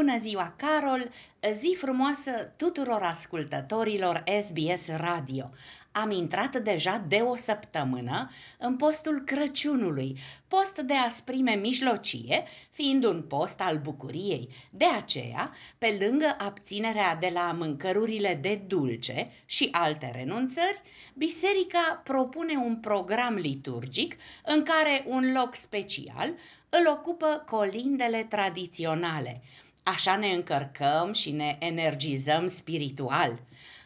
[0.00, 1.10] Bună ziua, Carol!
[1.52, 5.50] Zi frumoasă tuturor ascultătorilor SBS Radio.
[5.92, 10.18] Am intrat deja de o săptămână în postul Crăciunului,
[10.48, 14.48] post de asprime mijlocie, fiind un post al bucuriei.
[14.70, 20.82] De aceea, pe lângă abținerea de la mâncărurile de dulce și alte renunțări,
[21.14, 26.32] biserica propune un program liturgic în care un loc special
[26.68, 29.42] îl ocupă colindele tradiționale.
[29.82, 33.40] Așa ne încărcăm și ne energizăm spiritual.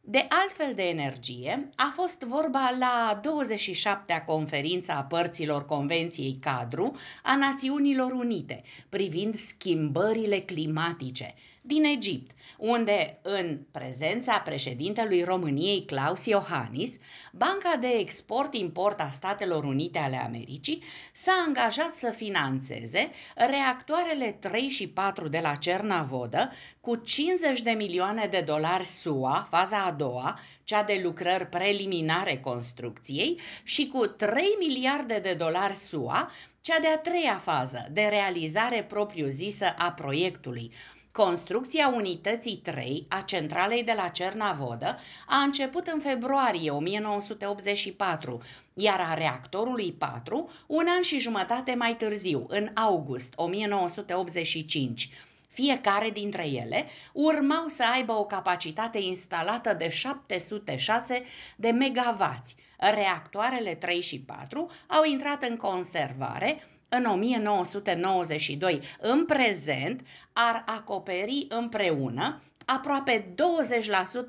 [0.00, 7.36] De altfel de energie a fost vorba la 27-a conferință a părților Convenției Cadru a
[7.36, 11.34] Națiunilor Unite privind schimbările climatice
[11.66, 16.98] din Egipt, unde, în prezența președintelui României Claus Iohannis,
[17.32, 24.88] Banca de Export-Import a Statelor Unite ale Americii s-a angajat să financeze reactoarele 3 și
[24.88, 30.82] 4 de la Cernavodă cu 50 de milioane de dolari SUA, faza a doua, cea
[30.82, 37.88] de lucrări preliminare construcției, și cu 3 miliarde de dolari SUA, cea de-a treia fază,
[37.90, 40.72] de realizare propriu-zisă a proiectului,
[41.16, 48.42] Construcția unității 3 a centralei de la Cernavodă a început în februarie 1984,
[48.74, 55.10] iar a reactorului 4 un an și jumătate mai târziu, în august 1985.
[55.48, 61.24] Fiecare dintre ele urmau să aibă o capacitate instalată de 706
[61.56, 62.56] de megavați.
[62.78, 68.80] Reactoarele 3 și 4 au intrat în conservare în 1992.
[69.00, 70.00] În prezent
[70.32, 73.34] ar acoperi împreună aproape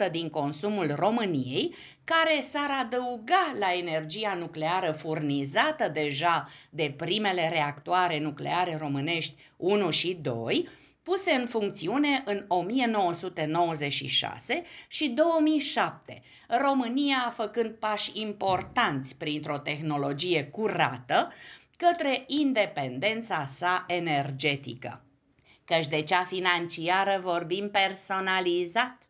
[0.08, 8.20] 20% din consumul României, care s-ar adăuga la energia nucleară furnizată deja de primele reactoare
[8.20, 10.70] nucleare românești 1 și 2,
[11.04, 21.32] puse în funcțiune în 1996 și 2007, România făcând pași importanți printr-o tehnologie curată,
[21.78, 25.02] către independența sa energetică.
[25.66, 29.07] Căci de cea financiară vorbim personalizat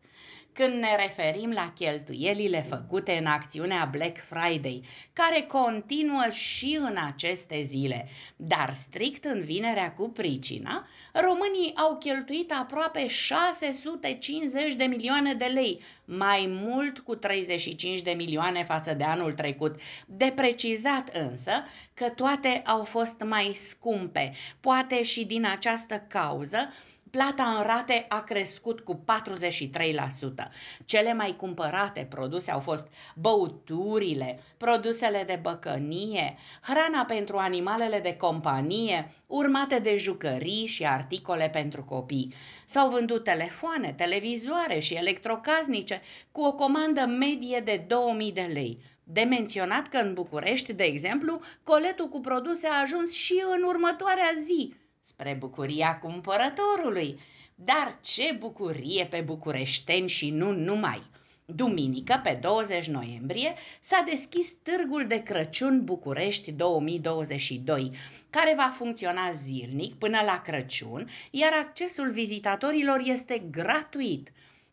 [0.57, 7.61] când ne referim la cheltuielile făcute în acțiunea Black Friday, care continuă și în aceste
[7.61, 8.07] zile.
[8.35, 15.81] Dar strict în vinerea cu pricina, românii au cheltuit aproape 650 de milioane de lei,
[16.05, 19.79] mai mult cu 35 de milioane față de anul trecut.
[20.05, 21.51] De precizat însă
[21.93, 26.73] că toate au fost mai scumpe, poate și din această cauză,
[27.11, 30.49] plata în rate a crescut cu 43%.
[30.85, 39.11] Cele mai cumpărate produse au fost băuturile, produsele de băcănie, hrana pentru animalele de companie,
[39.27, 42.33] urmate de jucării și articole pentru copii.
[42.65, 46.01] S-au vândut telefoane, televizoare și electrocasnice
[46.31, 48.79] cu o comandă medie de 2000 de lei.
[49.03, 54.31] De menționat că în București, de exemplu, coletul cu produse a ajuns și în următoarea
[54.43, 54.73] zi,
[55.07, 57.19] spre bucuria cumpărătorului.
[57.55, 61.03] Dar ce bucurie pe bucureșteni și nu numai!
[61.45, 67.91] Duminică, pe 20 noiembrie, s-a deschis Târgul de Crăciun București 2022,
[68.29, 74.31] care va funcționa zilnic până la Crăciun, iar accesul vizitatorilor este gratuit.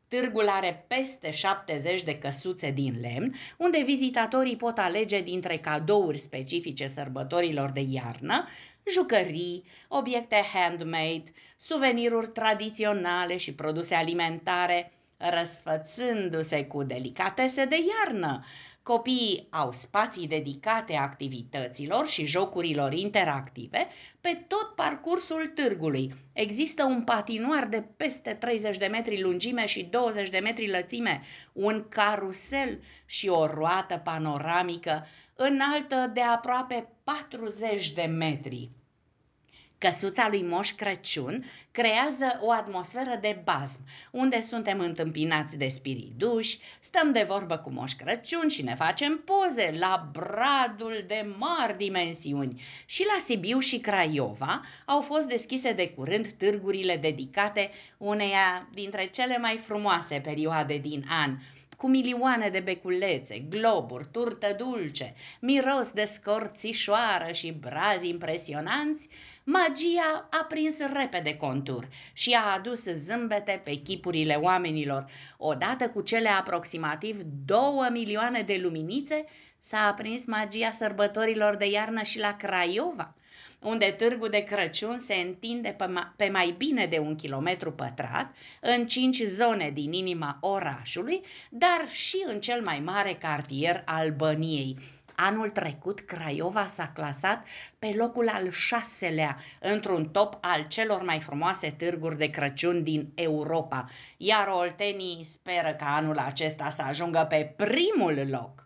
[0.09, 6.87] Târgul are peste 70 de căsuțe din lemn, unde vizitatorii pot alege dintre cadouri specifice
[6.87, 8.47] sărbătorilor de iarnă,
[8.91, 18.45] jucării, obiecte handmade, suveniruri tradiționale și produse alimentare, răsfățându-se cu delicatese de iarnă.
[18.83, 23.89] Copiii au spații dedicate activităților și jocurilor interactive
[24.21, 26.15] pe tot parcursul târgului.
[26.33, 31.23] Există un patinoar de peste 30 de metri lungime și 20 de metri lățime,
[31.53, 38.71] un carusel și o roată panoramică înaltă de aproape 40 de metri.
[39.79, 47.13] Căsuța lui Moș Crăciun creează o atmosferă de bazm, unde suntem întâmpinați de spiriduși, stăm
[47.13, 52.63] de vorbă cu Moș Crăciun și ne facem poze la bradul de mari dimensiuni.
[52.87, 59.39] Și la Sibiu și Craiova au fost deschise de curând târgurile dedicate uneia dintre cele
[59.39, 61.37] mai frumoase perioade din an,
[61.77, 69.09] cu milioane de beculețe, globuri, turtă dulce, miros de scorțișoară și brazi impresionanți,
[69.45, 75.07] magia a prins repede contur și a adus zâmbete pe chipurile oamenilor.
[75.37, 79.25] Odată cu cele aproximativ două milioane de luminițe,
[79.61, 83.15] s-a aprins magia sărbătorilor de iarnă și la Craiova.
[83.65, 85.77] Unde târgul de Crăciun se întinde
[86.17, 92.25] pe mai bine de un kilometru pătrat, în cinci zone din inima orașului, dar și
[92.27, 94.77] în cel mai mare cartier al Băniei,
[95.17, 97.47] Anul trecut, Craiova s-a clasat
[97.79, 103.89] pe locul al șaselea într-un top al celor mai frumoase târguri de Crăciun din Europa,
[104.17, 108.64] iar oltenii speră ca anul acesta să ajungă pe primul loc.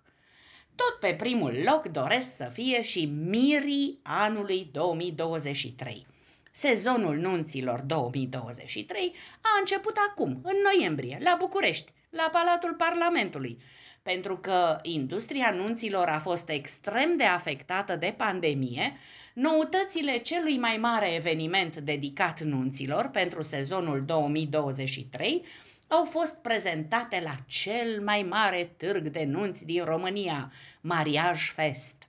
[0.78, 6.06] Tot pe primul loc doresc să fie și mirii anului 2023.
[6.52, 13.58] Sezonul nunților 2023 a început acum, în noiembrie, la București, la Palatul Parlamentului,
[14.02, 18.96] pentru că industria nunților a fost extrem de afectată de pandemie,
[19.34, 25.44] noutățile celui mai mare eveniment dedicat nunților pentru sezonul 2023
[25.88, 32.07] au fost prezentate la cel mai mare târg de nunți din România, Mariage Fest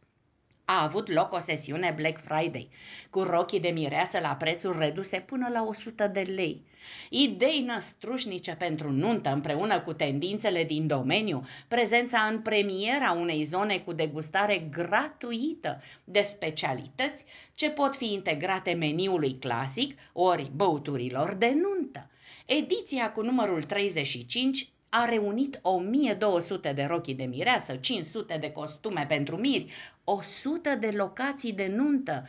[0.71, 2.69] a avut loc o sesiune Black Friday,
[3.09, 6.61] cu rochii de mireasă la prețuri reduse până la 100 de lei.
[7.09, 13.93] Idei năstrușnice pentru nuntă împreună cu tendințele din domeniu, prezența în premiera unei zone cu
[13.93, 22.09] degustare gratuită de specialități ce pot fi integrate meniului clasic ori băuturilor de nuntă.
[22.45, 29.37] Ediția cu numărul 35 a reunit 1200 de rochii de mireasă, 500 de costume pentru
[29.37, 29.71] miri,
[30.11, 32.27] 100 de locații de nuntă,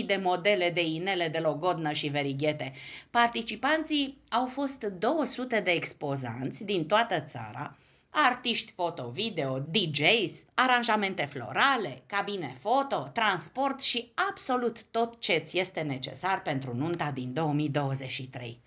[0.00, 2.72] 5.000 de modele de inele de logodnă și verighete.
[3.10, 7.76] Participanții au fost 200 de expozanți din toată țara,
[8.10, 16.42] artiști foto-video, DJs, aranjamente florale, cabine foto, transport și absolut tot ce ți este necesar
[16.42, 18.60] pentru nunta din 2023.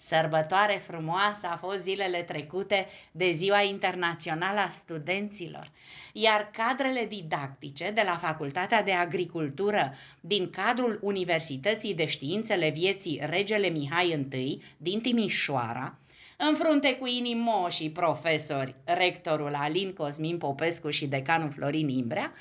[0.00, 5.70] Sărbătoare frumoasă a fost zilele trecute de Ziua Internațională a Studenților,
[6.12, 13.68] iar cadrele didactice de la Facultatea de Agricultură din cadrul Universității de Științele Vieții Regele
[13.68, 15.98] Mihai I din Timișoara,
[16.36, 22.32] în frunte cu inimoșii profesori, rectorul Alin Cosmin Popescu și decanul Florin Imbrea,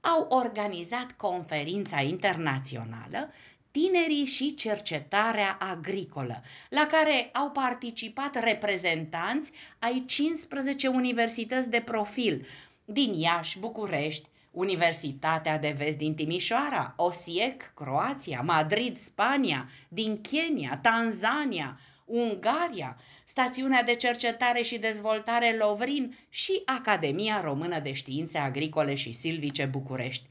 [0.00, 3.32] au organizat conferința internațională
[3.76, 12.46] tinerii și cercetarea agricolă, la care au participat reprezentanți ai 15 universități de profil
[12.84, 21.80] din Iași, București, Universitatea de Vest din Timișoara, OSIEC, Croația, Madrid, Spania, din Kenya, Tanzania,
[22.04, 29.64] Ungaria, Stațiunea de Cercetare și Dezvoltare Lovrin și Academia Română de Științe Agricole și Silvice
[29.64, 30.24] București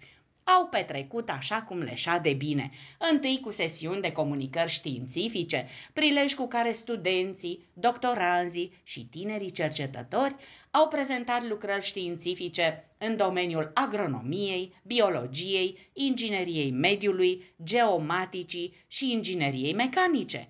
[0.46, 2.72] au petrecut așa cum le de bine,
[3.12, 10.36] întâi cu sesiuni de comunicări științifice, prilej cu care studenții, doctoranzii și tinerii cercetători
[10.72, 20.50] au prezentat lucrări științifice în domeniul agronomiei, biologiei, ingineriei mediului, geomaticii și ingineriei mecanice.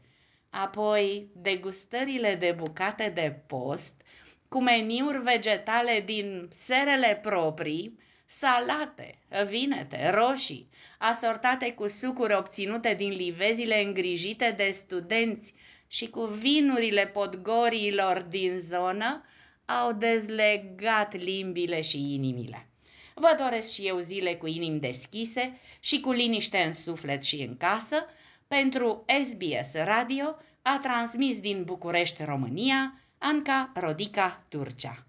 [0.49, 4.01] Apoi, degustările de bucate de post,
[4.47, 13.83] cu meniuri vegetale din serele proprii, salate, vinete, roșii, asortate cu sucuri obținute din livezile
[13.83, 15.53] îngrijite de studenți
[15.87, 19.23] și cu vinurile podgoriilor din zonă,
[19.65, 22.67] au dezlegat limbile și inimile.
[23.13, 27.57] Vă doresc și eu zile cu inimi deschise și cu liniște în suflet și în
[27.57, 28.05] casă.
[28.47, 35.05] Pentru SBS Radio a transmis din București, România, Anca Rodica Turcea.